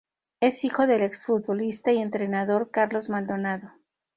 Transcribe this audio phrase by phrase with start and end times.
[0.39, 3.71] Es hijo del ex-futbolista y entrenador Carlos Maldonado.